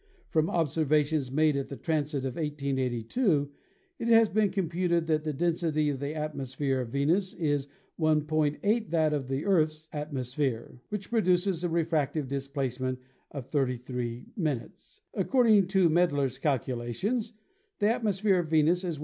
From 0.31 0.49
observations 0.49 1.29
made 1.29 1.55
at 1.55 1.67
the 1.67 1.77
transit 1.77 2.25
of 2.25 2.33
1882 2.35 3.51
it 3.99 4.07
has 4.07 4.29
been 4.29 4.49
computed 4.49 5.05
that 5.05 5.23
the 5.23 5.31
density 5.31 5.91
of 5.91 5.99
the 5.99 6.15
atmosphere 6.15 6.81
of 6.81 6.89
Venus 6.89 7.33
is 7.35 7.67
1.8 7.99 8.89
that 8.89 9.13
of 9.13 9.27
the 9.27 9.45
Earth's 9.45 9.87
at 9.93 10.11
mosphere, 10.11 10.79
which 10.89 11.11
produces 11.11 11.63
a 11.63 11.69
refractive 11.69 12.27
displacement 12.27 12.97
of 13.29 13.51
33". 13.51 14.25
According 15.13 15.67
to 15.67 15.87
Maedler's 15.87 16.39
calculations, 16.39 17.33
the 17.77 17.89
atmosphere 17.89 18.39
of 18.39 18.47
Venus 18.47 18.83
is 18.83 18.97
1. 18.97 18.99